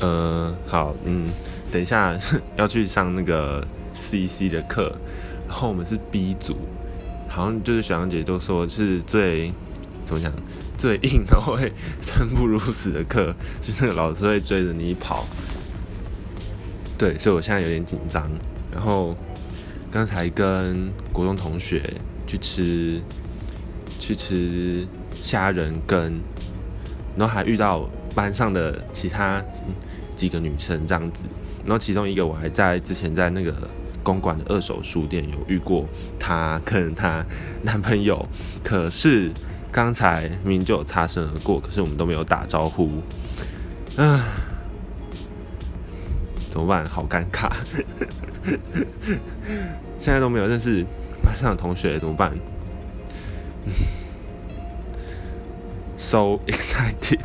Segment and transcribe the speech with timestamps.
[0.00, 1.28] 呃，好，嗯，
[1.72, 2.16] 等一下
[2.56, 4.92] 要去上那个 CC 的课，
[5.48, 6.56] 然后我们是 B 组，
[7.28, 9.52] 好像就是小杨姐都说是最
[10.06, 10.32] 怎么讲
[10.76, 15.26] 最硬，然后会生不如死的课， 就是那个老师会追着你跑。
[16.96, 18.30] 对，所以我现在有点紧张。
[18.72, 19.16] 然后
[19.90, 21.82] 刚才跟国中同学
[22.26, 23.00] 去吃
[23.98, 24.86] 去吃
[25.20, 26.20] 虾仁羹，
[27.16, 29.42] 然后还遇到班上的其他。
[30.18, 31.26] 几个女生这样子，
[31.62, 33.54] 然后其中一个我还在之前在那个
[34.02, 37.24] 公馆的二手书店有遇过她跟她
[37.62, 38.28] 男朋友，
[38.64, 39.30] 可是
[39.70, 43.00] 刚才明明就有擦身而过，可是我们都没有打招呼，
[43.96, 44.24] 啊，
[46.50, 46.84] 怎么办？
[46.84, 47.48] 好尴尬，
[50.00, 50.84] 现在都没有认识
[51.22, 52.36] 班上的同学怎么办
[56.08, 57.20] ？So excited。